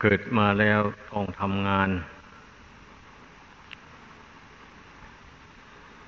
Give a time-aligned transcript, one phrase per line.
[0.00, 0.80] เกิดมาแล้ว
[1.12, 1.90] ต้องทำงาน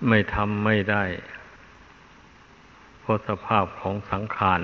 [0.09, 1.05] ไม่ทำไม่ได้
[3.01, 4.63] เพราะสภาพของสังขาร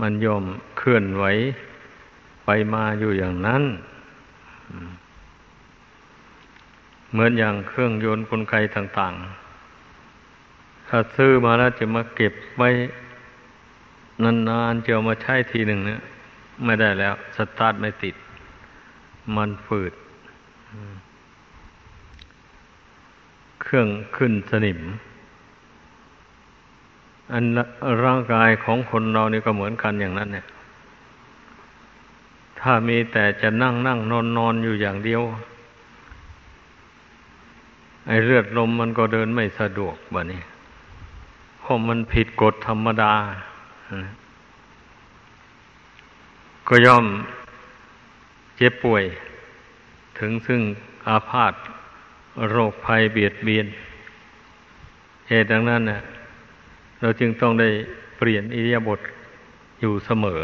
[0.00, 0.44] มันย่อม
[0.78, 1.24] เคลื่อนไหว
[2.44, 3.62] ไปมาอยู่อย่างนั้น
[7.10, 9.14] เหมือนอย่างเครื่องยนต์กลไกต่าง
[10.02, 12.70] ๆ ถ้าซื้อมาแล้วจะมาเก็บไว้
[14.22, 16.00] นานๆจะเอามาใช้ทีหนึ่งเนี่ย
[16.64, 18.14] ไม่ได้แล้ว สตาร์ทไม่ติด
[19.36, 19.92] มันฝืด
[23.62, 24.80] เครื่องขึ้นสนิม
[27.32, 27.44] อัน
[28.04, 30.46] ร่างกายของคนเรานี่ก็เหมือนกันอย่างนั้น เนี่ย
[32.60, 35.22] ถ้ามีแต่จะนั่งนั่งนอนนอนอยู่อย่างเดียว
[38.06, 40.40] ไอ้เลือดลมมันก็เดินไม่สะดวกแบ่นี้
[41.60, 43.12] เพราะมันผิดกฎธรรมดา
[46.68, 47.04] ก็ย่อม
[48.56, 49.04] เจ็บป่วย
[50.18, 50.60] ถึงซึ่ง
[51.06, 51.54] อาพาธ
[52.50, 53.66] โรคภัยเบียดเบียน
[55.28, 56.00] เหตุดังนั้นเนี่ย
[57.00, 57.68] เราจึงต้องได้
[58.18, 59.00] เปลี่ยนอิริยาบถ
[59.80, 60.40] อยู่เสมอ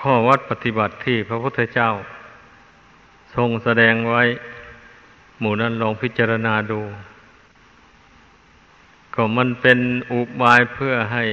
[0.00, 1.90] ข้อวัดปฏิบัติที่พระพุทธเจ้า
[3.34, 4.22] ทรงแสดงไว้
[5.40, 6.80] หมู่นั้นลองพิจารณาดู
[9.14, 9.78] ก็มันเป็น
[10.12, 11.24] อุบายเพื่อให้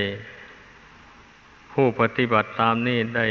[1.82, 3.28] ผู้ปฏิบัติตามนี้ได้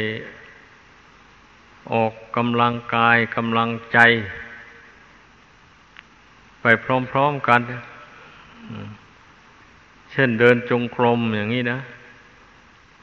[1.92, 3.98] ออกกำลังกายกำลังใจ
[6.60, 6.66] ไป
[7.12, 7.60] พร้อมๆกัน
[10.12, 11.78] เช่นเดินจงกรมอย่างนี้นะ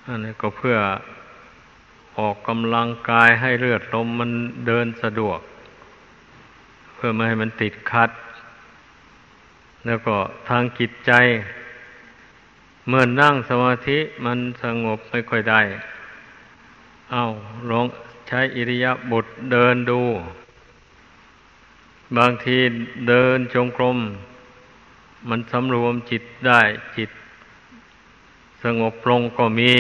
[0.07, 0.77] อันนี้ก็เพื่อ
[2.19, 4.31] ออกกำลังกายให้เลือดลมมัน
[4.67, 5.39] เดินสะดวก
[6.95, 8.09] เพื่อไม่ให้มันติดคัด
[9.85, 10.15] แล้วก็
[10.49, 11.11] ทางจิตใจ
[12.87, 15.61] เมื่อนั่งสมาธิมันสงบไม่ค่อยได้
[17.11, 17.23] เอา
[17.69, 17.85] ลอง
[18.27, 20.01] ใช้อิริยาบถเดินดู
[22.17, 22.57] บางที
[23.07, 23.97] เดินจงกรม
[25.29, 26.61] มันสำรวมจิตได้
[26.97, 27.09] จิต
[28.63, 29.73] สงบลงก็มี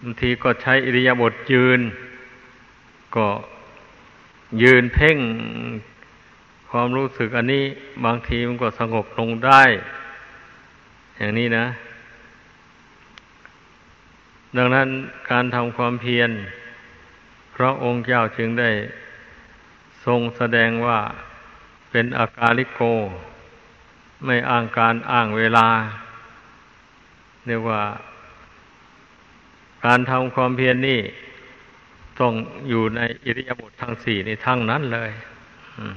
[0.00, 1.80] บางทีก็ใช้อิริยาบถยืน
[3.16, 3.26] ก็
[4.62, 5.18] ยืนเพ่ง
[6.78, 7.64] ความรู้สึกอันนี้
[8.04, 9.62] บางทีมันก็สงบลงได้
[11.18, 11.66] อย่างนี้นะ
[14.56, 14.88] ดังนั้น
[15.30, 16.30] การทำความเพียร
[17.56, 18.70] พระองค์เจ้าจึงได้
[20.06, 20.98] ทรงแสดงว่า
[21.90, 22.80] เป็นอากาลิโก
[24.24, 25.68] ไม่อ้างการอ้างเวลา
[27.46, 27.82] เรียกว่า
[29.84, 31.00] การทำความเพียรนนี่
[32.20, 32.32] ต้อง
[32.68, 35.12] อยู่ในอิริยาบถทั้งสี่ในทั้งนั้นเลย
[35.78, 35.96] อืม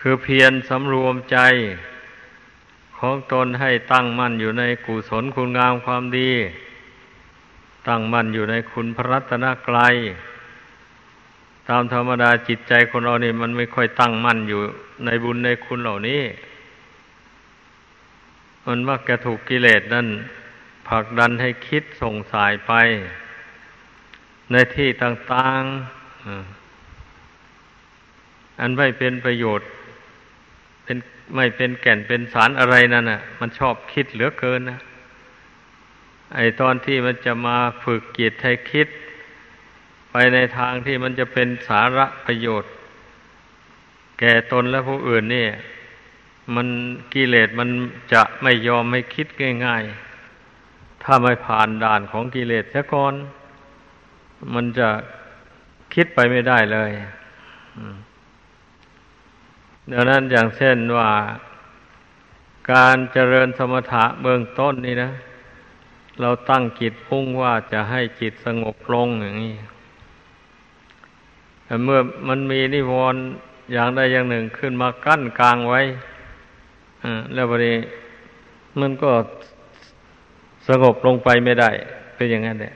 [0.00, 1.38] คือเพียรสำรวมใจ
[2.98, 6.30] ของตนให้ตั้งมั่นอยู่ในกุศลคุณงามความดี
[7.88, 9.96] ตั้งมั่นอยู่ในคุณพระรัตนกรัย
[11.68, 14.60] ตามธรรมดาจิตใจคนเรานี่มันไม่ค่อยตั้งมั่นอยู่
[15.04, 16.22] ในบุญในคุณเหล่านี้
[18.66, 20.06] มันมักจะถูกกิเลสนั่น
[20.88, 22.72] ผลักดันให้คิดส่งสายไป
[24.50, 29.68] ในที่ต่างๆอันไม่เป็นประโยชน์
[30.88, 31.02] เป็น
[31.36, 34.80] ไม่เป็นแก่นเป็นสารอะไรนั่นน่ะ มันชอบคิดเหลือเกินนะ
[36.34, 38.88] ไอตอนที่มันจะมาฝึกจิตให้คิด
[40.10, 42.72] ไปในทางที่มันจะเป็นสาระประโยชน์
[44.18, 45.46] แก่ตนและผู้อื่นนี่
[46.54, 46.68] มัน
[47.14, 47.68] กิเลสมัน
[48.12, 49.26] จะไม่ยอมไม่คิด
[49.66, 53.14] ง่ายๆ ถ้าไม่ผ่านด่านของกิเลสเสียก่อน
[54.54, 54.88] มันจะ
[55.94, 56.90] คิดไปไม่ได้เลย
[57.76, 57.96] อืม
[59.92, 61.10] ดังนั้นอย่างเช่นว่า
[62.72, 65.10] การเจริญสมถะเบื้องต้นนี่นะ
[66.20, 69.54] เราตั้งจิตพุ่งว่าจะให้จิตสงบลงอย่างนี้
[71.64, 73.20] แต่เมื่อมันมีนิวรณ์
[73.72, 75.80] อย่างใดอย่างหนึ่งขึ้นมากั้นกลางไว้
[77.34, 77.76] แล้ววันนี้
[78.80, 79.10] มันก็
[80.68, 81.70] สงบลงไปไม่ได้
[82.16, 82.74] เป็นอย่างนั้นแหละ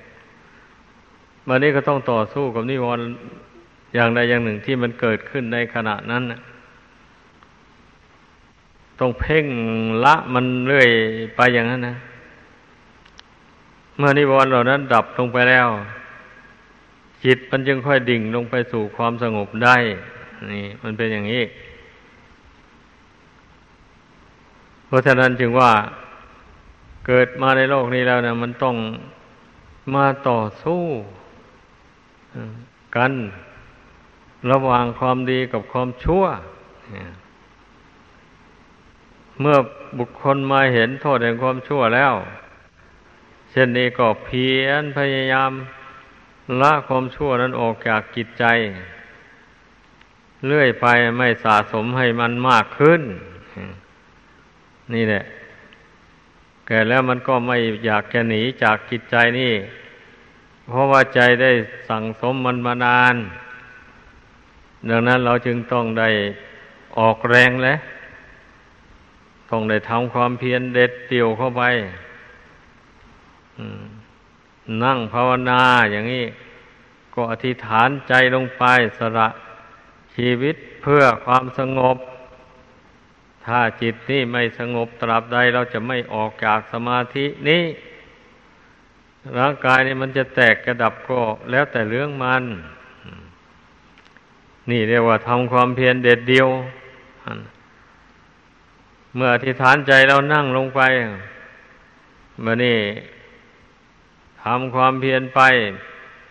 [1.48, 3.04] วันนี้ก็ต้องต่อสู้กับนิวรณ์
[3.94, 6.40] อย่างใดอย่างหนึ่งที่มันเกิดขึ้นในขณะนั้นนะ
[9.02, 9.46] ต้องเพ่ง
[10.04, 10.88] ละมันเรื่อย
[11.36, 11.96] ไปอย่างนั้นนะ
[13.96, 15.68] เมื่อนิวรณ์เหล่านั้นดับลงไปแล้ว
[17.24, 19.76] จิตมันจึงค่อยดิ่งลงไปสู่ความสงบได้
[20.52, 21.42] นี่ มันเป็นอย่างนี้
[24.86, 25.72] เพราะฉะนั้นจึงว่า
[27.06, 28.76] เกิดมาในโลกนี้แล้วนะมันต้อง
[29.94, 30.82] มาต่อสู้
[32.96, 33.12] กัน
[34.50, 36.24] ระหว่างความดีกับความชั่ว
[36.90, 39.58] เเมื่อ
[39.98, 42.14] บุคคลมาเห็นโทษแห่งความชั่วแล้ว
[43.50, 45.52] เช่นนี้ก็เพียรพยายาม
[46.60, 48.44] ละความชั่วนั้นออกจากกิจใจ
[50.46, 50.86] เลื่อยไป
[51.18, 53.02] ไม่สะสมให้มันมากขึ้น
[54.94, 55.22] นี่แหละ
[56.66, 57.56] แก่แล้วมันก็ไม่
[57.86, 59.52] อยากจะหนีจากกิจใจนี่
[60.68, 61.50] เพราะว่าใจได้
[61.88, 63.14] สั่งสมมันมานาน
[64.88, 66.08] ดังนั้นเราจึงต้องได้
[66.98, 67.78] ออกแรงแล้ว
[69.52, 71.62] ต้องได้ทำความเพียรเด็ดเดี่ยวเข้าไป
[74.84, 75.62] นั่งภาวนา
[75.92, 76.26] อย่างนี้
[77.14, 78.64] ก็อธิษฐานใจลงไป
[78.98, 79.28] สละ
[80.14, 81.96] ชีวิตเพื่อความสงบ
[83.46, 87.62] ถ้าจิตนี่ไม่สงบตราบใดเราจะไม่ออกจากสมาธินี้
[89.38, 91.20] ร่างกายนี่มันจะแตกกระดับก็
[91.50, 92.44] แล้วแต่เรื่องมัน
[94.70, 96.48] นี่เรียกว่าทำความเพียรเด็ดเดียว
[99.16, 100.80] เมื่ออธิษฐานใจเรานั่งลงไป
[102.44, 102.78] มื่อนี่
[104.42, 105.40] ทำความเพียรไป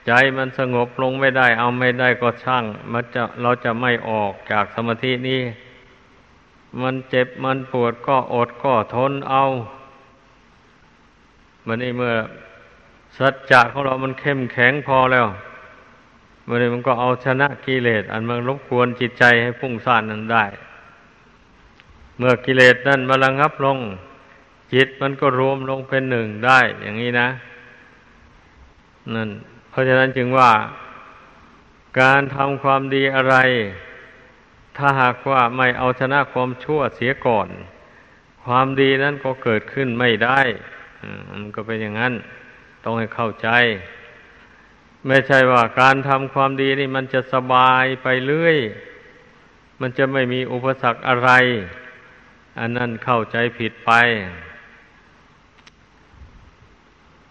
[0.08, 5.42] ใจมันสงบลงไม่ได้ เอาไม่ได้ก็ช่างมันจะเราจะไม่ออกจากสมาธินี้
[6.82, 9.44] มันเจ็บมันปวดก็อดก็ทนเอา
[11.66, 12.14] มื่อนี่เมื่อ
[13.18, 15.28] สัจจะของเรามันเข้มแข็งพอแล้ว
[16.48, 20.46] มื่อนี้มันก็เอาชนะกิเลสอันมันรบกวนจิตใจให้พุ่งซ่านนั้นได้
[22.18, 23.78] เมื่อกิเลสนั่นมาระงับลง
[24.74, 27.30] จิตมันก็รวมลงเป็นหนึ่งได้ อย่างนี้นะ
[29.16, 29.30] นั่น
[29.70, 30.52] เพราะฉะนั้นจึงว่า
[32.02, 33.36] การทำความดีอะไร
[34.78, 37.48] ถ้าหากว่าไม่เอาชนะความชั่วเสียก่อน
[38.44, 40.40] ความดีนั้นก็เกิดขึ้นไม่ได้
[41.32, 42.14] มันก็เป็นอย่างนั้น
[42.84, 43.50] ต้องให้เข้าใจ
[45.08, 48.58] ไม่ใช่ว่าการทำความดีนี่มันจะสบายไปเรื่อย
[49.82, 51.32] มันจะไม่มีอุปสรรคอะไร
[52.60, 53.92] อันนั้นเข้าใจผิดไป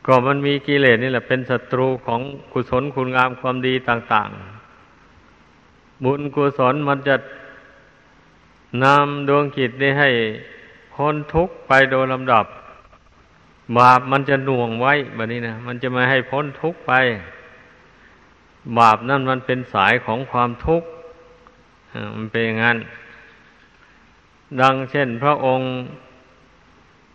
[0.07, 2.21] ก็มันมีกิเลสนี่แหละเป็นศัตรูของ
[2.53, 4.29] กุศลคุณงามความดีต่าง
[5.17, 7.17] ๆ บุญกุศลมันจะ
[8.85, 10.11] นำดวงจิตนี้ให้
[10.95, 12.45] พ้นทุกข์ไปโดยลำดับ
[13.79, 16.93] บาปมันจะหน่วงไว้แบบนี้นะมันจะไมาให้พ้นทุกข์ไป
[18.79, 20.89] บาปนั่นมันเป็นสายของความทุกข์
[22.17, 22.79] มันเป็นอย่างนั้น
[24.61, 25.73] ดังเช่นพระองค์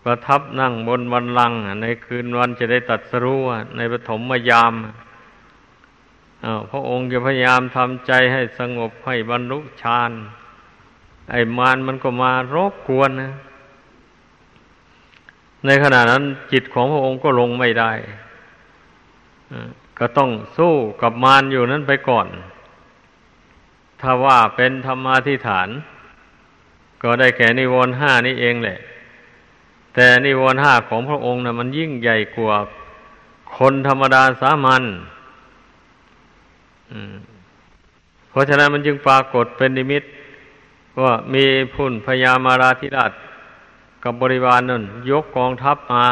[0.04, 3.40] ประทับนั่งบนวันลังในคืนวันจะได้ตัดสรู้
[3.78, 4.74] ในปฐมมยาม
[6.72, 10.12] พระองค์จะพยายามทำใจให้สงบให้บรรลุฌาน
[11.32, 13.34] ไอ้มารมันก็มารบกวนนะ
[15.66, 17.92] ในขณะนั้นจิตของพระองค์ก็ลงไม่ได้
[20.00, 22.28] ก็ต้องสู้กับมารอยู่นั้นไปก่อน
[24.02, 25.70] ถ้าว่าเป็นธรรมาธิฐาน
[27.06, 28.78] ก็ได้แก่นิวรณ์ห้านี่เองแหละ
[29.94, 32.56] แต่นิวรณ์ห้าของพระองค์นะ่ะมันยิ่งใหญ่กว่า
[33.57, 34.84] คนธรรมดาสามัญ
[38.30, 40.04] เพราะฉะนั้นมันจึงปรากฏเป็นนิมิต
[41.02, 41.44] ว่ามี
[41.74, 43.12] พุ่นพญามาราธิราช
[44.04, 46.06] กับบริวารนนั่นยกกองทัพมา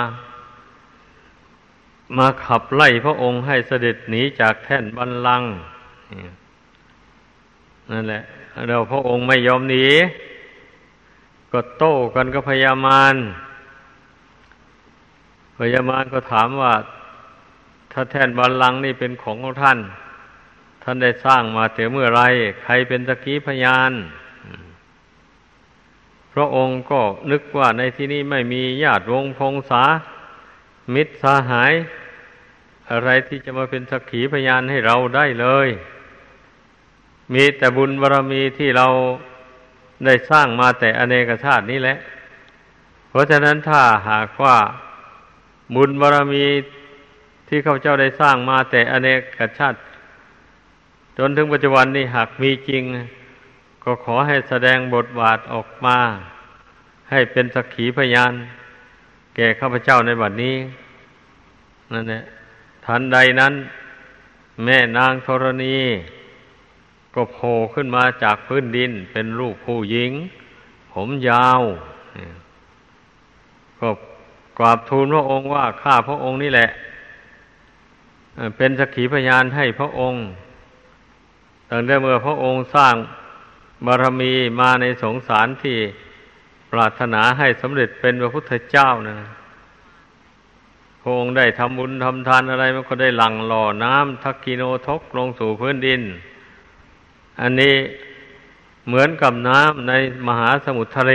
[2.18, 5.44] มาขับไล่พระองค์ให้เสด็จหนีจากแท่นบันลัง
[7.92, 8.22] นั่นแหละ
[8.68, 9.86] เราพระองค์ไม่ยอมหนี
[11.54, 13.16] ก็โต้กันก็พยามาร
[15.60, 16.74] พยามารก็ถามว่า
[17.92, 19.80] ถ้าแท่นบาลังนี่เป็นของของท่าน
[20.84, 22.22] ท่านได้สร้างมาแต่เมื่อไร
[22.64, 23.92] ใครเป็นตะกี้พยาน
[26.34, 29.84] พระองค์ก็นึกว่าในที่นี้ไม่มีญาติวงพงษา
[30.94, 31.74] มิตรสาหาย
[32.92, 35.70] อะไรที่จะมาเป็นสักขีพยานให้เราได้เลย
[37.34, 38.88] มีแต่บุญบารรมีที่เรา
[40.06, 41.98] ได้สร้างมาแต่อเนกชาตินี้แหละ
[43.10, 44.58] เพราะฉะนั้นถ้าหากว่า
[45.76, 46.46] บุญบารรมี
[47.48, 49.08] ที่ข้าพเจ้าได้สร้างมาแต่อเน
[49.38, 49.78] กชาติ
[51.18, 52.84] จนถึงปัจจุบันนี้หากมีจริง
[53.84, 55.98] ก็ขอให้แสดงบทบาทออกมา
[57.12, 58.34] ให้เป็นสักขีพยาน
[59.36, 60.56] แก่ข้าพเจ้าในบัดนี้
[61.94, 62.24] นั่นแหละ
[62.86, 63.54] ทันใดนั้น
[64.64, 65.78] แม่นางธรณี
[67.16, 70.12] ก็โผล่ขึ้นมาจากพื้นดินเป็นรูปผู้หญิง
[70.94, 71.62] ผมยาว
[73.80, 73.90] ก็
[74.58, 76.70] กราบทูลพระองค์ว่าข้าพระองค์นี่แหละ
[78.58, 80.22] เป็นสักขีพยานให้พระองค์
[81.70, 82.96] ตั้งแต่เมื่อพระองค์สร้าง
[83.86, 85.78] บารมีมาในสงสารที่
[86.72, 89.18] ปรารถนาให้สำเร็จเป็นพระพุทธเจ้านะ
[91.02, 96.02] พระองค์ได้ทำบุญทำทานอะไรมันก็ได้หลั่งหล่อน้ำทักกิโนทกลงสู่พื้นดิน
[97.40, 97.76] อันนี้
[98.88, 99.94] เหมือนกับน้ำใน
[100.28, 101.14] มหาสมุทรทะเล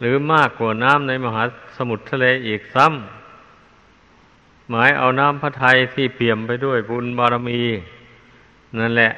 [0.00, 1.42] หรือมากกว่าน้ำในมหา
[1.76, 7.62] สมุทรทะเลอีกซ้ำหมายเอาน้ำพระทัยที่เปี่ยมไปด้วยบุญบารมี
[8.78, 9.10] นั่นแหละ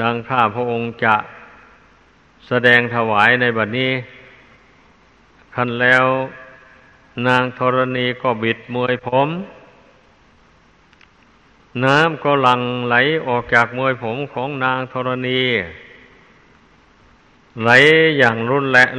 [0.00, 1.14] ดังข้าพระองค์จะ
[2.48, 3.92] แสดงถวายในบัดนี้
[5.54, 6.04] คันแล้ว
[7.26, 9.28] นางธรณีก็บิดมวยผม
[11.84, 12.94] น้ำก็หลั่งไหล
[13.26, 15.42] ออกจากมวยผมของนางธรณี
[17.62, 17.70] ไหล
[18.18, 18.90] อย่างรุนแรง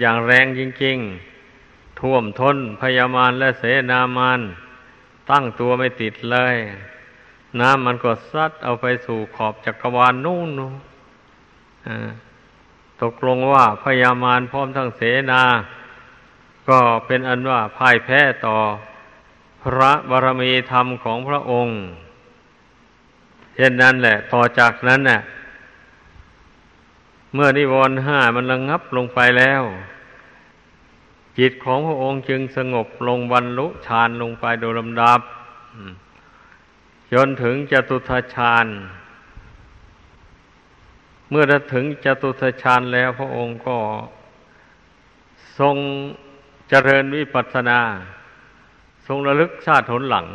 [0.00, 0.98] อย่างแรงจริง
[1.48, 4.40] ๆ ท่วมท้นพยามารและเสนามาน
[5.30, 6.56] ตั้งตัวไม่ติดเลย
[7.60, 10.48] น้ำมันก็ซัดเอาไปสู่ขอบจักรวาลนู่น
[13.02, 15.00] ตกลงว่าพยามารพร้อมทั้งเส
[15.30, 15.42] นา
[16.68, 18.56] ก็เป็นอันว่าพ่ายแพ้ต่อ
[19.62, 21.74] พระบารมีธรรมของพระองค์
[23.54, 25.20] เช่นนั้นแหละ ต่อจากนั้นน่ะ
[27.34, 29.62] เมื่อนิวรณ์ห้ามันระงงับลงไปแล้ว
[31.38, 35.20] จิตของพระองค์จึงสงบลงบรรลุฌานลงไปโดยลำดับ
[37.12, 38.66] จนถึงจตุทฌาน
[41.30, 43.78] เมื่อถึงจตุทฌานแล้วพระองค์ก็
[45.58, 45.76] ทรง
[46.68, 47.80] เจริญวิปัสสนา
[49.06, 50.26] ทรงระลึกชาติหนหลัง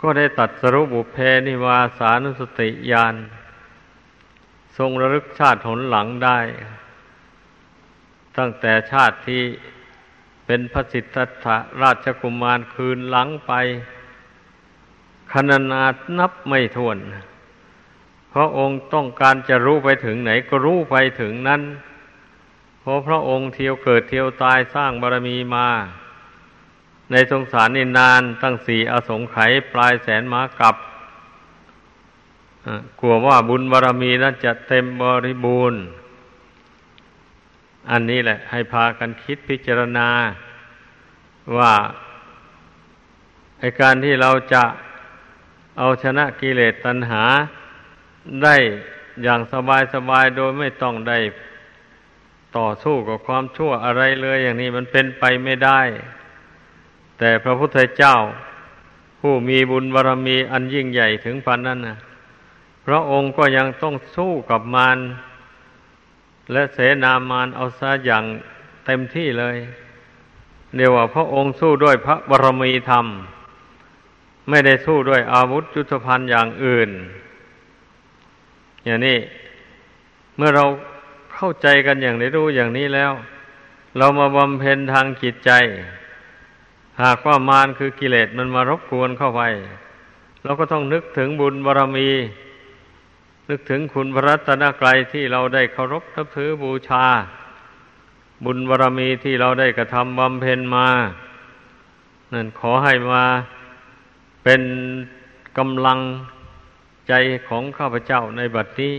[0.00, 3.14] ก็ได้ตัดสรุปุเพนิวาสานุสติญาณ
[4.78, 6.38] ทรงระลึกชาติหนหลังได้
[8.38, 9.42] ตั้งแต่ชาติที่
[10.46, 11.46] เป็นพระสิทธัตถ
[11.82, 13.52] ราชกุมารคืนหลังไป
[15.32, 15.84] คณนา
[16.18, 16.98] นับไม่ถ้วน
[18.30, 21.62] เพราะองค์ต้องการจะรู้ไปถึงไหนก็รู้ไปถึงนั้น
[22.80, 25.68] เพราะพระองค์เที่ยวเกิดเที่ยวตายสร้างบารมีมา
[27.10, 30.76] ในสงสารนินานตั้งสี่อสงไขยปลายแสนมากลับ
[33.00, 35.80] กลัวว่าบุญบารรมีนั้นจะเต็มบริบูรณ์
[37.90, 40.08] อันนี้แหละ ให้พากันคิดพิจารณา
[41.56, 41.74] ว่า
[43.58, 44.64] ไอการที่เราจะ
[45.78, 47.24] เอาชนะกิเลสตัณหา
[48.42, 48.56] ได้
[49.22, 51.18] อย่างสบายสบายโดยไม่ต้องได้
[52.56, 55.80] ต่อสู้กับความชั่วอะไรเลย อย่างนี้มันเป็นไปไม่ได้
[57.18, 58.16] แต่พระพุทธเจ้า
[59.20, 61.96] ผู้มีบุญบารรมีอันยิ่งใหญ่ถึงพันนั้นนะ
[62.86, 64.98] พระองค์ก็ยังต้องสู้กับมาร
[66.52, 68.24] และเสนามารเอาซะอย่าง
[68.86, 69.56] เต็มที่เลย
[70.76, 73.06] เดียวว่าพระองค์สู้ด้วยพระบารมีธรรม
[74.48, 76.90] ไม่ได้สู้ด้วยอาวุธยุทธภัณฑ์อย่างอื่น
[78.84, 79.18] อย่างนี้
[80.36, 80.64] เมื่อเรา
[81.34, 83.12] เข้าใจกันอย่างนี้รู้อย่างนี้แล้ว
[83.98, 85.50] เรามาบำเพ็ญทางจิตใจ
[87.02, 89.42] หากว่ามารคือกิเลสมันมารบกวนเข้าไป
[90.42, 92.10] เราก็ต้องนึกถึงบุญบารรมี
[93.50, 97.04] นึกถึงคุณพระรัตนกรัยที่เราได้เคารพนับถือบูชา
[98.44, 100.88] บุญบารรมีที่เราได้กระทำบำเพ็ญมา
[102.32, 103.24] นั่นขอให้มา
[104.44, 104.62] เป็น
[105.58, 106.00] กำลัง
[107.08, 107.14] ใจ
[107.48, 108.94] ของข้าพเจ้าในบัดนี้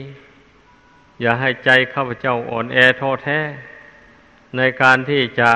[1.22, 3.40] อย่าให้ใจข้าพเจ้าอ่อนแอท้อแท้
[4.58, 5.52] ในการที่จะ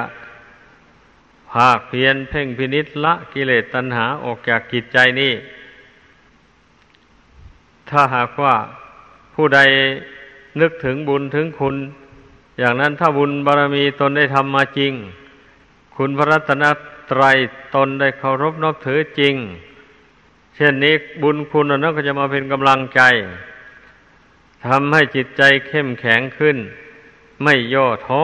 [1.54, 5.34] ภาคเพียนเพ่งพินิษละกิเลสตัณหาออกจากกิจใจนี้
[7.90, 8.56] ถ้าหากว่า
[9.34, 9.60] ผู้ใด
[10.62, 11.76] นึกถึงบุญถึงคุณ
[12.60, 14.94] อย่างนั้นถ้าบุญบารรมีตนได้ทำมาจริง
[15.96, 16.64] คุณพระรัตน
[17.12, 17.38] ตรัย
[17.76, 19.36] ตนได้เคารพนับถือจริง
[20.56, 23.02] เช่นนี้บุญคุณนั้นก็จะมาเป็นกำลังใจ
[24.66, 26.58] ทำให้จิตใจเข้มแข็งขึ้น
[27.44, 28.24] ไม่ย่อท้อ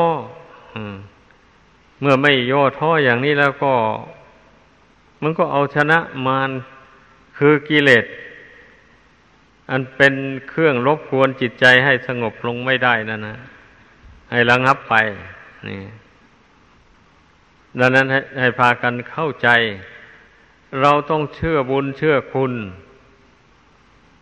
[1.99, 3.73] เมื่อไม่ย่อท้ออย่างนี้แล้วก็
[5.21, 6.49] มันก็เอาชนะมาร
[7.37, 8.05] คือกิเลส
[9.69, 10.13] อันเป็น
[10.49, 13.37] เครื่องรบกวนจิตใจให้สงบลงไม่ได้นั่นนะ
[14.31, 14.95] ให้ระงับไป
[15.67, 15.81] นี่
[17.79, 19.49] ดังนั้นให้ให้พากันเข้าใจ
[20.81, 22.53] เราต้องเชื่อบุญเชื่อคุณ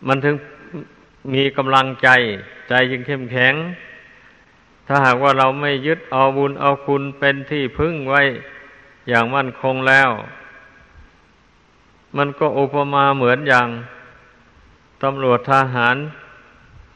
[0.08, 0.36] มันถึง
[1.34, 2.10] มีกำลังใจ
[2.70, 3.54] ใจจึงเข้มแข็ง
[4.88, 8.22] ถ้าหากว่าเราไม่ยึดเอาบุญเอาคุณเป็นที่พึ่งไว้
[9.10, 10.10] อย่างมั่นคงแล้ว
[12.18, 13.68] มันก็อุปมาเหมือนอย่าง
[15.04, 15.96] ตำรวจทหาร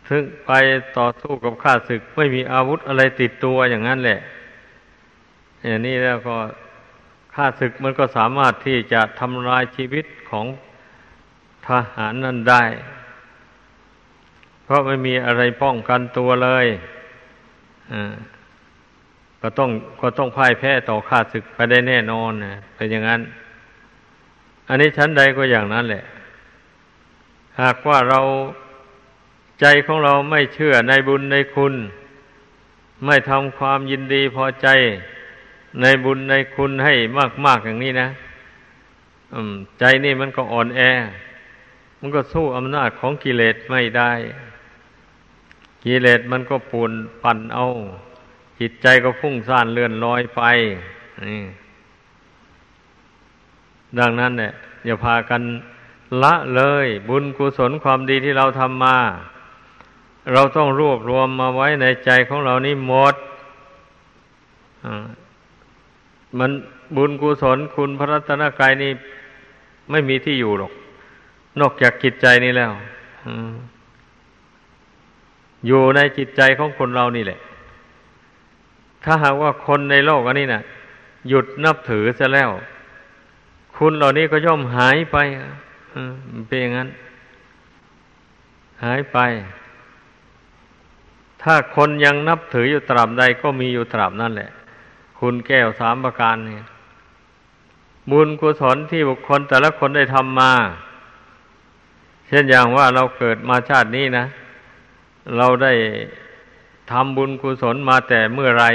[0.09, 0.51] ถึงไป
[0.97, 4.19] ต่อสู้กับข้าศึก ไม่มีอาวุธอะไรติดตัวอย่างนั้นแหละ
[5.65, 6.37] อย่างนี้แล้วก็
[7.35, 10.45] ข้าศึกมันก็สามารถที่จะทำลายชีวิตของ
[11.67, 12.63] ทหารนั้นได้
[14.63, 16.65] เพราะไม่มีอะไรป้องกันตัวเลย
[19.41, 19.69] ก็ต้อง
[20.01, 23.21] ก็ต้องพ่ายแพ้ต่อข้าศึกไปได้แน่นอนนะเป็นอย่างนั้น
[24.67, 26.03] อันนี้ชั้นใดก็อย่างนั้นแหละ
[27.61, 28.19] หากว่าเรา
[29.61, 31.73] ใจของเราไม่เชื่อในบุญในคุณ
[33.05, 34.67] ไไม่ทำความยินดีพอใจ
[35.81, 36.93] ในบุญในคุณให้
[37.45, 38.09] มาก ๆ อย่างนี้นะ
[39.79, 40.81] ใจนี่มันก็อ่อนแอ
[41.99, 44.11] มันก็สู้อำนาจของกิเลสไม่ได้
[45.83, 46.91] กิเลสมันก็ปูน
[47.23, 47.65] ปั่นเอา
[48.59, 50.41] จิตใจก็ฟุ้งซ่านเลื่อนลอยไป
[51.27, 51.43] นี่
[53.99, 54.51] ดังนั้นเนี่ย
[54.85, 55.41] อย่าพากัน
[56.23, 58.97] ละเลย บุญกุศลความดีที่เราทำมา
[60.33, 63.15] เราต้องรวบรวมมาไว้ในใจของเรานี่หมด
[66.37, 66.51] มัน
[66.95, 68.91] บุญกุศลคุณพระรัตนกายนี่
[69.91, 70.71] ไม่มีที่อยู่หรอก
[71.59, 72.71] นอกจากจิตใจนี่แล้ว
[73.27, 73.29] อ
[75.67, 77.39] อยู่ในจิตใจของคนเรานี่แหละ
[79.03, 80.63] ถ้าหากว่าคนในโลกอันนี้นะ่ะ
[81.27, 82.49] หยุดนับถือซะแล้ว
[83.75, 85.17] คุณเหล่านี้ก็ย่อมหายไป
[86.47, 86.89] เป็นอย่างนั้น
[88.83, 89.17] หายไป
[91.41, 94.51] ถ้าคนยังนับถืออยู่ตราบใดก็มีอยู่ตราบนั่นแหละ
[95.19, 96.65] คุณแก้วสามประการเนี่ย
[98.11, 100.51] บุญกุศลที่บุคคลแต่ละคนได้ทำมา
[102.27, 104.25] เช่นอย่างว่าเราเกิดมาชาตินี้นะ
[105.37, 105.73] เราได้
[106.91, 108.65] ทำบุญกุศลมาแต่เมื่อไร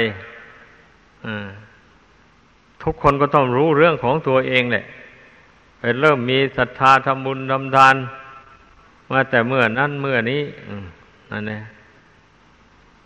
[2.83, 4.85] ทุกคนก็ต้องรู้เรื่องของตัวเองแหละ
[5.79, 7.95] ไปเริ่มมีศรัทธาทำบุญทำทาน
[9.11, 10.41] มาแต่เมื่อนั้นเมื่อนี้
[11.31, 11.61] นั่นแหละ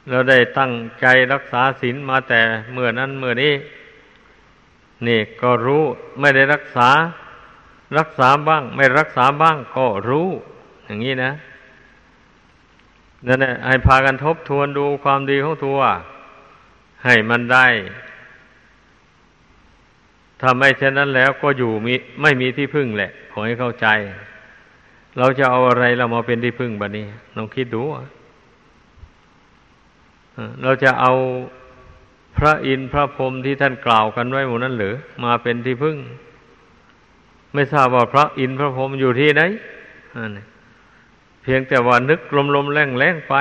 [0.09, 0.71] เราได้ตั้ง
[1.01, 2.41] ใจรักษาศีลมาแต่
[2.73, 3.53] เมื่อนั้นเมื่อนี้
[5.07, 5.83] นี่ก็รู้
[6.19, 6.89] ไม่ได้รักษา
[7.97, 10.27] รักษาบ้าง ไม่รักษาบ้างก็รู้
[10.85, 11.31] อย่างนี้นะ
[13.27, 15.79] นั่นแหละให้พากันทบทวนดูความดีของตัว
[17.05, 17.67] ให้มันได้
[20.41, 23.87] ถ้าไม่เช่นนั้นแล้วก็อยู่มีไม่มีที่พึ่งแหละ ขอให้เข้าใจ
[25.17, 27.83] เราจะเอาอะไรเรามาเป็นที่พึ่งบัดนี้ลองคิดดู
[30.63, 31.11] เราจะเอา
[32.37, 35.97] พระอินทร์พระพรหมที่ท่านกล่าวกันไว้หมดนั้นหรือมาเป็นที่พึ่ง
[37.53, 39.41] ไม่ทราบว่าพระอินทร์พระพรหมอยู่ที่ไหน
[41.41, 43.33] เพียงแต่ว่านึกลมลมแรงแรงไป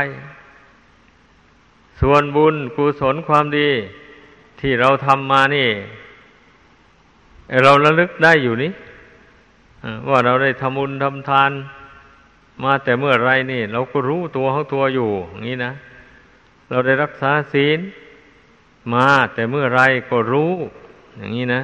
[2.00, 3.68] ส่วนบุญกุศลความดี
[4.60, 5.68] ที่เราทำมานี่
[7.62, 8.72] เราระลึกได้อยู่นี้
[10.08, 11.50] ว่าเราได้ทำบุญทำทาน
[12.64, 15.72] มาแต่เมื่อไรนี่ เราก็รู้ตัวของตัวอยู่อย่างนี้นะ
[16.68, 17.80] เราได้รักษาศีล
[18.94, 20.52] มาแต่เมื่อไรก็รู้
[21.18, 21.62] อย่างนี้นะ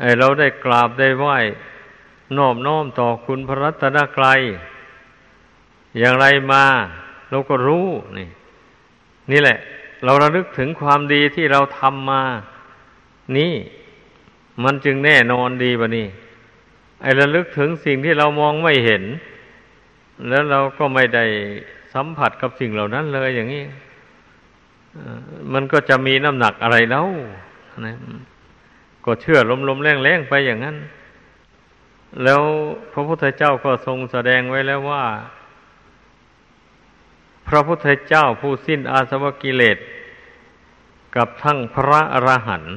[0.00, 1.36] ไอเราได้กราบได้ไหว้
[2.38, 4.40] นอบน้อมต่อคุณพระรัตนกรัย
[5.98, 6.64] อย่างไรมา
[7.30, 7.86] เราก็รู้
[8.18, 8.28] นี่
[9.30, 9.58] นี่แหละ
[10.04, 12.22] เราระลึกถึงความดีที่เราทำมา
[13.36, 13.54] นี่
[14.64, 16.06] มันจึงแน่นอนดีบะนี่
[17.02, 19.02] ไอ้ระลึกถึงสิ่งที่เรามองไม่เห็น
[20.28, 21.24] แล้วเราก็ไม่ได้
[21.94, 23.64] สัมผัสกับสิ่งเหล่านั้นเลยอย่างนี้
[25.52, 27.06] มันก็จะมีน้ำหนักอะไรแล้ว
[27.86, 27.94] นะ
[29.04, 29.38] ก็เชื่อ
[29.68, 30.76] ลมๆแรงๆไปอย่างนั้น
[32.24, 32.42] แล้ว
[32.92, 35.04] พระพุทธเจ้าก็ทรงแสดงไว้แล้วว่า
[37.48, 39.78] พระพุทธเจ้าผู้สิ้นอาสวะกิเลส
[41.16, 42.74] กับทั้งพระอรหันต์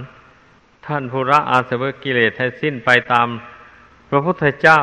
[0.87, 3.27] ท่านผู้ละอาสวะกิเลสให้สิ้นไปตาม
[4.09, 4.81] พระพุทธเจ้า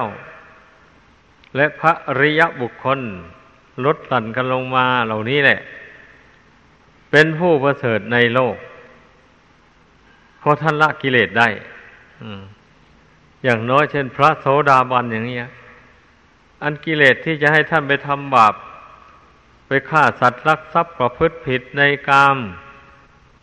[1.57, 3.01] และพระอริยบุคคล
[3.85, 5.61] ลดหลั่นกันลงมาเหล่านี้แหละ
[7.11, 8.57] เป็นผู้ประเสริฐในโลก
[10.39, 11.49] เพราะท่านละกิเลสได้
[12.23, 12.25] อ
[13.45, 15.39] อย่างน้อยเช่น พระโสดาบันอย่างนี้
[16.63, 18.55] อันกิเลสที่จะให้ท่านไปทำบาป
[19.67, 22.37] ไปฆ่าสัตว์รักทรัพย์ประพฤติผิดในกาม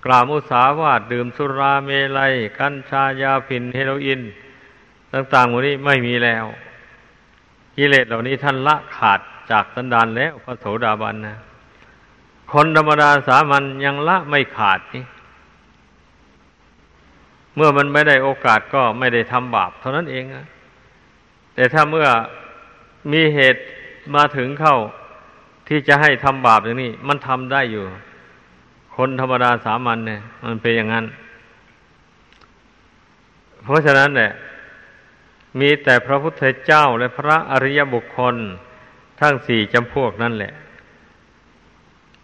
[0.05, 4.21] กล่าวมุสาวาดดื่มสุราเมลัย กัญชายาผินเฮโรอีน
[5.13, 6.45] ต่างๆหมดนี้ไม่มีแล้ว
[7.75, 9.19] กิเลสเหล่านี้ท่านละขาด
[9.51, 11.37] จากสันดานแล้วพระโสดาบันนะ
[12.51, 15.03] คนธรรมดาสามัญยังละไม่ขาดนี่
[17.57, 20.45] เมื่อมันไม่ได้โอกาสก็ไม่ได้ทำบาปเท่านั้นเองนะ
[21.55, 22.07] แต่ถ้าเมื่อ
[23.11, 23.61] มีเหตุ
[24.15, 24.77] มาถึงเข้า
[25.67, 27.83] ที่จะให้ทำบาปอย่างนี้ มันทำได้อยู่
[28.95, 31.05] คนธรรมดาสามัญเนี่ย มันเป็นอย่างนั้น
[33.63, 34.31] เพราะฉะนั้นเนี่ย
[35.59, 38.35] มีแต่พระพุทธเจ้าและพระอริยบุคคล
[39.19, 40.53] ทั้งสี่จำพวกนั่นแหละ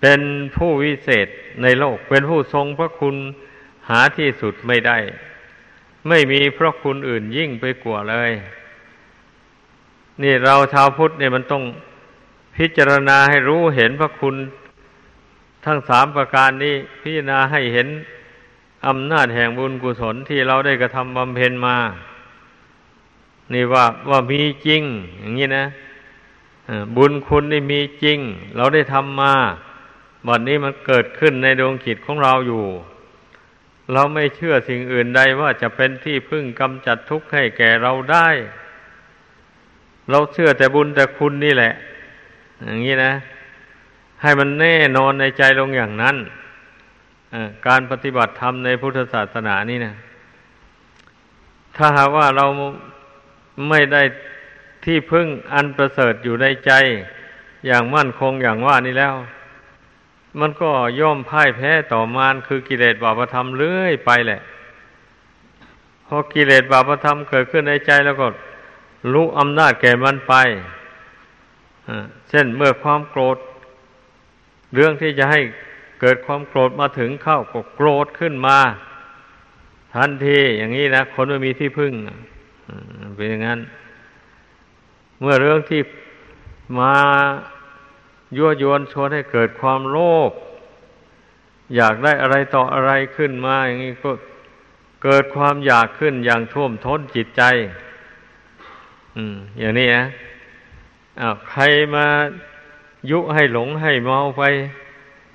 [0.02, 0.22] เป็น
[0.56, 1.28] ผู้วิเศษ
[1.64, 3.16] ในโลก เป็นผู้ทรงพระคุณ
[3.90, 4.98] หาที่สุดไม่ได้
[6.08, 8.32] ไม่มีพระคุณอื่นยิ่งไปกว่าเลย
[10.22, 11.64] นี่เราชาวพุทธเนี่ยมันต้อง
[12.58, 14.36] พิจารณาให้รู้เห็นพระคุณ
[15.66, 17.88] ทั้งสามประการนี้ พิจารณาให้เห็น
[18.88, 21.78] อำนาจแห่งบุญกุศลที่เราได้กระทำบำเพ็ญมา
[23.54, 24.82] นี่ว่าว่ามีจริง
[25.20, 25.66] อย่างนี้นะ
[26.96, 28.20] บุญคุณนี่มีจริง
[28.56, 29.34] เราได้ทำมา
[30.28, 32.64] บัดนี้มันเกิดขึ้นในดวงจิตของเราอยู่
[33.92, 38.28] เราไม่เชื่อสิ่งอื่นใดว่าจะเป็นที่พึ่งกำจัดทุกข์ให้แก่เราได้
[40.12, 41.74] เราเชื่อแต่บุญแต่คุณนี่แหละ
[42.64, 43.14] อย่างนี้นะ
[44.22, 46.18] ให้มันแน่นอนในใจลงอย่างนั้น
[47.68, 49.94] การปฏิบัติธรรมในพุทธศาสนานี่นะ
[51.76, 52.46] ถ้าหากว่าเรา
[53.70, 54.02] ไม่ได้
[54.86, 56.72] ที่พึ่งอันประเสริฐอยู่ในใจ
[57.68, 59.14] อย่างมั่นคงอย่างว่านี้แล้ว
[60.40, 60.70] มันก็
[61.00, 64.42] ย่อมพ่ายแพ้ต่อมารคือกิเลสบาปธรรมเรื่อยไปแหละ
[66.08, 68.28] พอกิเลสบาปธรรมเกิดขึ้นในใจแล้วก็
[69.14, 70.34] รู้อำนาจแก่มันไป
[72.30, 73.38] เช่นเมื่อความโกรธ
[74.76, 75.40] เรื่องที่จะให้
[76.02, 78.58] เกิดความโกรธมาถึงเข้าก็โกรธขึ้นมา
[79.96, 81.94] ทันทีอย่างนี้นะคนไม่มีที่พึ่ง
[83.16, 83.60] เป็นอย่างนั้น
[85.20, 85.82] เมื่อเรื่องที่
[86.80, 86.94] มา
[88.38, 89.98] ยั่วยวนชวนให้เกิดความโล
[90.30, 90.32] ภ
[91.76, 94.12] อยากได้อะไรต่ออะไรขึ้นมาอย่างนี้ก็
[95.04, 97.42] เกิดความอยากขึ้นอย่างท่วมท้นจิตใจ
[99.16, 100.06] อืม อย่างนี้นะ
[101.20, 101.64] อ้าวใคร
[101.96, 102.06] มา
[103.12, 104.44] ยุให้หลงให้เมาไป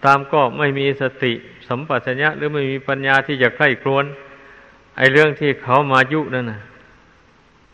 [0.05, 1.33] ตามก็ไม่มีสติ
[1.69, 4.05] สัมปชัญญะหรือไม่มีปัญญาที่จะใคร่ครวญ
[4.97, 6.61] ไอ้เรื่องที่เขามายุนั่นนะ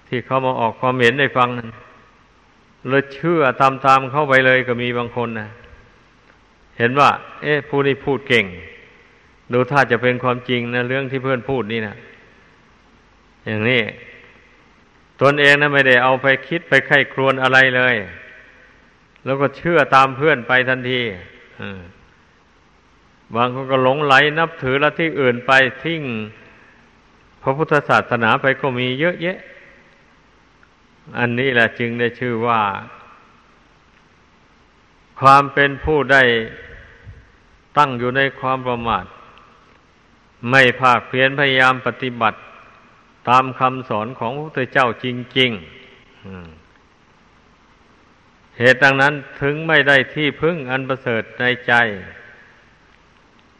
[0.08, 1.68] ที่เขามาออกความเห็นในฟังนั้น
[2.88, 5.48] เลยเชื่อตามๆเข้าไปเลยก็มีบางคนนะ
[6.78, 7.10] เห็นว่า
[7.42, 8.46] เอ๊ะผู้นี้พูดเก่ง
[9.52, 11.96] ดูถ้าจะเป็นความจริงนะเรื่องที่เพื่อนพูดนี่นะ
[13.46, 13.82] อย่างนี้
[15.22, 17.94] ตนเองนะไม่ได้เอาไปคิดไปไข้ครวนอะไรเลย
[19.24, 21.00] แล้วก็เชื่อตามเพื่อนไปทันที
[23.34, 25.52] บางคนก็หลงไหลนับถือละที่อื่นไป
[25.84, 26.02] ทิ้ง
[27.42, 29.38] พระพุทธศาสนาไปก็มีเยอะแยะ
[31.18, 32.62] อันนี้แหละจึงได้ชื่อว่า
[35.20, 36.22] ความเป็นผู้ได้
[37.78, 39.04] ตั้งอยู่ในความประมาท
[40.50, 42.38] ไม่ภาคเพียรพยายามปฏิบัติ
[43.28, 45.06] ตามคำสอนของพระพุทธเจ้าจ
[45.38, 45.62] ริงๆ
[48.58, 49.12] เหตุดังนั้น
[49.42, 51.72] ถึงไม่ได้ที่พึ่งอันประเสริฐในใจ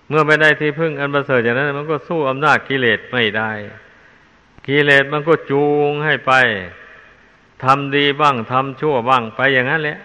[0.09, 3.51] เมื่อไม่ได้ที่พึ่งอันประเสริฐอย่างนั้น มันก็สู้อำนาจกิเลสไม่ได้
[4.67, 6.33] กิเลสมันก็จูงให้ไป
[7.65, 9.99] ทำดีบ้างทำชั่วบ้างไปอย่างนั้นแหละ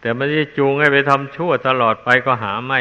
[0.00, 2.80] แต่มันจะจูงให้ไปทำชั่วตลอดไปก็หาไม่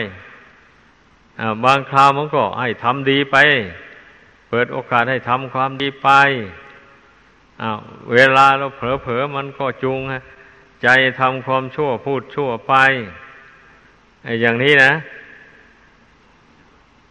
[1.63, 3.37] บางคราวมันก็ให้ทำดีไป
[4.49, 6.09] เปิดโอกาสให้ทำความดีไป
[8.13, 9.99] เวลาเราเผลอๆมันก็จูง
[10.83, 10.87] ใจ
[11.19, 12.73] ทำความชั่วพูดชั่วไป
[14.23, 14.91] ไอ้อย่างนี้นะ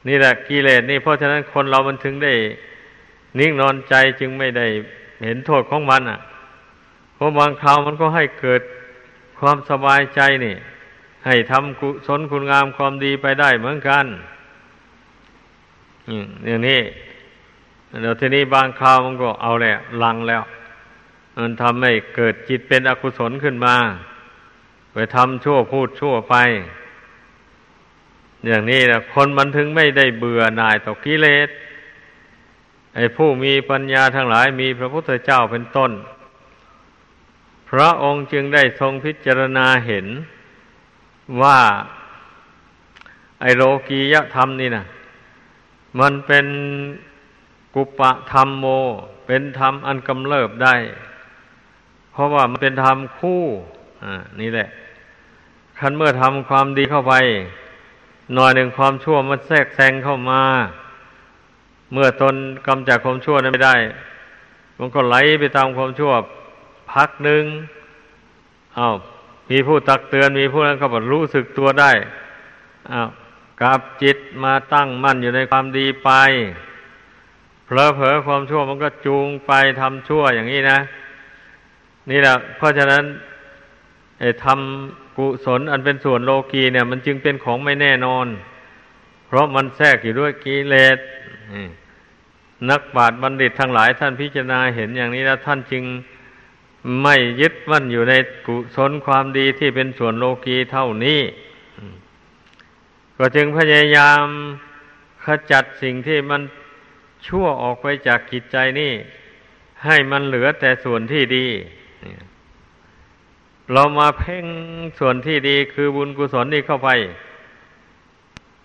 [0.08, 2.34] นี่แหละกิเลสนี่เพราะฉะนั้นคนเรามันถึงได้
[3.38, 4.66] นิ่งนอนใจจึงไม่ได้
[5.24, 6.20] เห็นโทษของมันอะ
[7.22, 8.62] ราะบางคราวมันก็ให้เกิด
[9.38, 10.54] ความสบายใจนี่
[11.26, 14.04] ให้ทำกุศลคุณงามความดีไปได้เหมือนกัน
[16.46, 16.80] อย่างนี้
[18.00, 20.42] เดี๋ยวทีนี้บางคราวมันก็เอาแหละลังแล้ว
[21.38, 23.76] มันทำให้เกิดจิตเป็นอกุศลขึ้นมา
[24.92, 26.36] ไปทำชั่วพูดชั่วไป
[28.46, 31.48] อย่างนี้นะคนมันถึงไม่ได้เบื่อหน่ายต่อกิเลส
[32.94, 35.90] ไอ้ผู้มีปัญญาทั้งหลายมีพระพุทธเจ้าเป็นต้น
[37.72, 40.06] พระองค์จึงได้ทรงพิจารณาเห็น
[41.42, 41.58] ว่า
[43.40, 44.84] ไอโลกียธรรมนี่นะ
[46.00, 46.46] มันเป็น
[47.74, 48.66] กุปะธรรมโม
[49.26, 50.74] เป็นธรรมอันกำเริบได้
[52.12, 53.42] เพราะว่ามันเป็นธรรมคู่
[54.02, 54.68] อ่านี่แหละ
[55.78, 57.14] คันเมื่อทำความดีเข้าไป
[58.34, 60.42] หน่อยหนึ่งความชั่วมันแทรกแซงเข้ามา
[61.92, 62.34] เมื่อตน
[62.66, 63.76] กำจัดความชั่วนั้นไม่ได้
[64.78, 66.12] มันก็ไหลไปตามความชั่ว
[66.92, 67.44] พักหนึ่ง
[68.78, 68.94] อา้าว
[69.50, 71.92] มีผู้ตักเตือนมีผู้นั้นก็บอกรู้สึกตัวได้
[72.92, 73.08] อ้าว
[73.60, 76.10] กลับจิตมาตั้งมั่นอยู่ในความดีไป
[77.68, 80.78] ผลอเผลอความชั่วมันก็จูงไปทำชั่วอย่างนี้นะ
[82.10, 83.04] นี่แหละเพราะฉะนั้น
[84.20, 88.26] ไอ้ทำกุศลอันเป็นส่วนโลกีเนี่ย มันจึงเป็นของไม่แน่นอน
[89.26, 90.98] เพราะมันแทรกอยู่ด้วยกิเลส
[92.70, 95.84] นักบาตบัณฑิตทั้งหลายท่านพิจารณาเห็นอย่างนี้แล้วท่านจึง
[97.02, 98.14] ไม่ยึดมั่นอยู่ใน
[98.46, 101.20] กุศลความดีที่เป็นส่วนโลกีเท่านี้
[103.16, 104.24] ก็จึงพยายาม
[105.24, 106.42] ขจัดสิ่งที่มัน
[107.26, 108.92] ชั่วออกไปจากจิตใจนี่
[109.84, 111.46] ให้มันเหลือแต่ส่วนที่ดี
[113.72, 114.46] เรามาเพ่ง
[114.98, 116.90] ส่วนที่ดีคือบุญกุศลนี่เข้าไป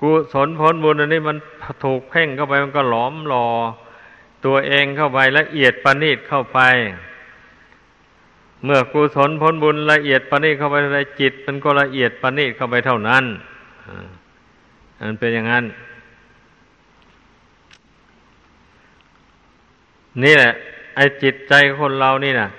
[0.02, 1.38] กุศลผลบุญอันนี้มัน
[1.84, 3.48] ถูกเพ่งเข้าไปมันก็หลอมหลอ
[4.46, 6.60] ตัวเองเข้าไปละเอียดประณีตเข้าไป
[8.64, 13.24] เมื่อกุศลผลบุญละเอียดประณีตเข้าไปในจิต มันก็ละเอียดประณีตเข้าไปเท่านั้น
[15.02, 15.66] มันเป็นอย่างนั้น
[20.24, 20.52] นี่แหละ
[20.96, 22.50] ไอ้จิตใจคนเรานี่นะ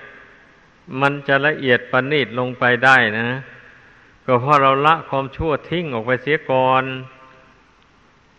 [1.01, 3.27] มันจะละเอียดประณีตลงไปได้นะ
[4.25, 6.83] ก็เพราะเราละความชั่วทิ้งออกไปเสียก่อน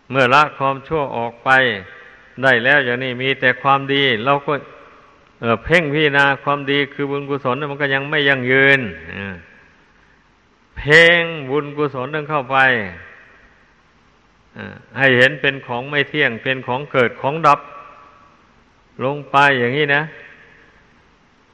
[0.09, 1.49] เมื่อละความชั่วออกไป
[2.43, 4.53] ได้แล้วอย่างนี้มีแต่ความดีเราก็
[5.41, 8.79] เเพ่งพิจารณาความดีคือบุญกุศลมันก็ยังไม่ยั่งยืน
[10.77, 12.57] เพ่งบุญกุศลต้องเข้าไป
[14.97, 17.59] ให้เห็นเป็นของไม่เที่ยง เป็นของเกิดของดับ
[19.03, 20.01] ลงไปอย่างนี้นะ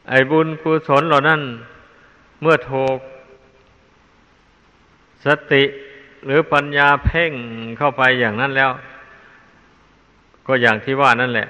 [0.09, 1.41] ไอ้บุญกุศลเหล่านั้น
[2.41, 2.97] เมื่อถูก
[5.25, 5.63] สติ
[6.25, 7.31] หรือปัญญาเพ่ง
[7.77, 8.71] เข้าไปอย่างนั้นแล้ว
[10.47, 11.47] ก็อย่างที่ว่านั่นแหละ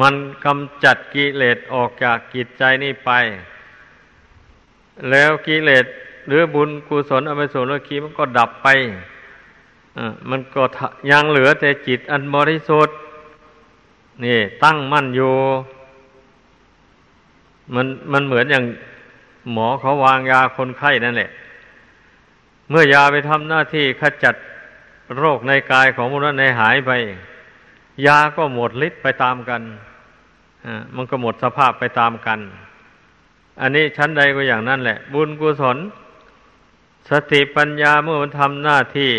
[0.00, 3.10] มันกำจัดกิเลสออกจากกิจใจนี่ไป
[5.10, 5.84] แล้วกิเลส
[6.28, 8.68] หรือบุญกุศลอเมสุลกีมันก็ดับไป
[10.30, 10.62] มันก็
[11.10, 12.96] ยังเหลือแต่จิตอันบริสุทธิ์
[14.24, 15.34] นี่ ตั้งมั่นอยู่
[17.74, 18.64] มันมันเหมือนอย่าง
[19.52, 21.30] หมอเขาวางยาคนไข้นั่นแหละ
[22.70, 24.34] เมื่อยาไปทำหน้าที่ขจัด
[25.18, 26.92] โรคในกายของมนุษย์ในหายไป
[28.06, 29.62] ยาก็หมดฤทธิ์ไปตามกัน
[30.96, 32.40] มันก็หมดสภาพไปตามกัน
[33.60, 35.78] อันนี้ชั้นใดก็อย่างนั้นแหละ บุญกุศล
[37.10, 39.12] สติปัญญาเมื่อมันทำหน้าที่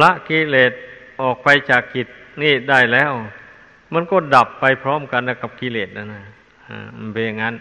[0.00, 0.72] ละกิเลส
[1.20, 2.06] ออกไปจากกิจ
[2.42, 3.12] นี่ได้แล้ว
[3.94, 6.24] มันก็ดับไปพร้อมกันกับกิเลสนั่นนะ
[6.98, 7.54] มันเป็นอย่างนั้น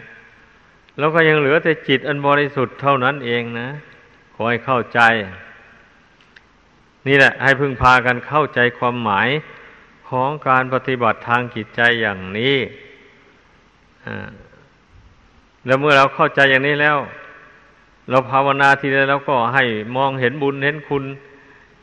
[0.98, 3.68] แล้วก็ยังเหลือแต่จิตอันบริสุทธิ์เท่านั้นเองนะ
[4.36, 5.00] ขอให้เข้าใจ
[7.08, 9.30] นี่แหละ ให้พึงพากันเข้าใจความหมาย
[10.10, 12.58] ของการปฏิบัติทางจิตใจอย่างนี้
[15.66, 16.98] แล้วเมื่อเราเข้าใจอย่างนี้แล้ว
[18.10, 19.64] เราภาวนาทีใดเราก็ให้
[19.96, 21.04] มองเห็นบุญเห็นคุณ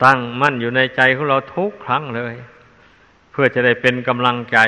[0.05, 2.35] ตั้งมั่นอยู่ในใจของเราทุกครั้งเลย
[3.31, 4.59] เพื่อจะได้เป็นกำลังใจ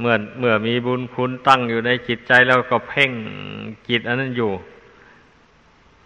[0.00, 3.10] เมื่อเมื่อมีบุญคุณตั้งอยู่ในจิตใจแล้วก็เพ่ง
[3.88, 4.52] จิตอันนั้นอยู่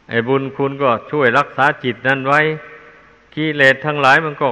[0.09, 2.41] ไอ้บุญคุณก็ช่วยรักษาจิตนั้นไว้
[3.35, 4.49] กิเลสทั้งหลายมันก็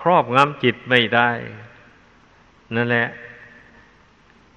[0.00, 1.30] ครอบงำจิตไม่ได้
[2.74, 3.08] นั่นแหละ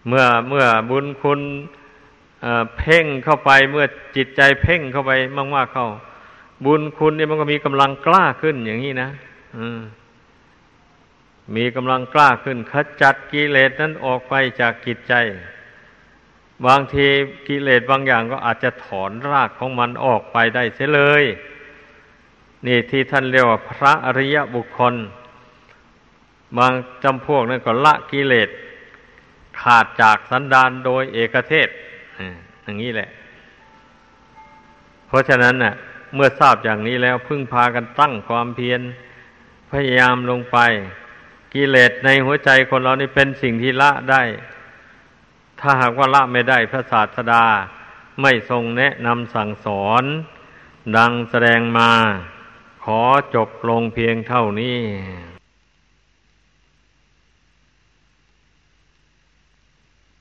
[0.08, 1.42] เมื่อเมื่อบุญคุณ
[2.78, 5.12] เพ่งเข้าไปเมื่อจิตใจเพ่งเข้าไป
[5.56, 5.88] มากๆเข้า
[6.66, 9.10] บุญคุณเนี่ยมันก็มีกำลังกล้าขึ้นอย่างนี้นะ
[11.56, 15.14] มีกำลังกล้าขึ้นขจัดกิเลสนั้นออกไปจากกิจใจ
[16.66, 17.08] บางที
[17.48, 21.24] กิเลสบางอย่างก็อาจจะถอนรากของมันออกไปได้เสียเลย
[22.66, 24.96] นี่ที่ท่านเรียกว่าพระอริยบุคคล
[26.58, 28.50] บางจำพวกนั้นก็ละกิเลส
[29.62, 31.70] ขาดจากสันดานโดยเอกเทศ
[32.63, 33.10] อย่างนี้แหละ
[35.08, 35.74] เพราะฉะนั้นน่ะ
[36.16, 38.82] เมื่อทราบอย่างนี้แล้วพึ่งพากันตั้งความเพียร
[39.72, 40.58] พยายามลงไป
[41.54, 44.22] กิเลสในหัวใจคนเรานี่เป็นสิ่งที่ละได้
[45.60, 47.46] ถ้าหากว่าละไม่ได้พระศาสดา
[48.22, 50.04] ไม่ทรงแนะนำสั่งสอน
[50.98, 51.92] ดังแสดงมา
[52.84, 53.02] ขอ
[53.36, 54.78] จบลงเพียงเท่านี้